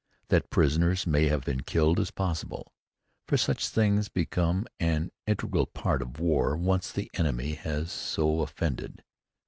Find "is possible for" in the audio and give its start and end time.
1.99-3.37